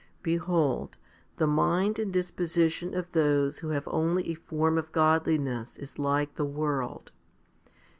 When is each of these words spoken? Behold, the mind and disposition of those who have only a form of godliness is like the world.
Behold, 0.23 0.97
the 1.37 1.45
mind 1.45 1.99
and 1.99 2.11
disposition 2.11 2.95
of 2.95 3.11
those 3.11 3.59
who 3.59 3.67
have 3.69 3.83
only 3.87 4.31
a 4.31 4.33
form 4.33 4.79
of 4.79 4.91
godliness 4.91 5.77
is 5.77 5.99
like 5.99 6.33
the 6.33 6.43
world. 6.43 7.11